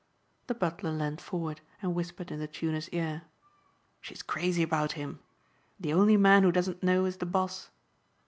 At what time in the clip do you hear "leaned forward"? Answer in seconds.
0.91-1.61